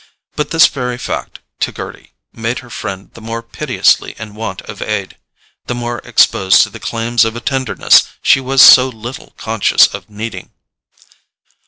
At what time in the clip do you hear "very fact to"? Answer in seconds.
0.65-1.71